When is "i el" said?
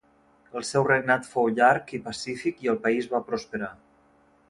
2.67-2.83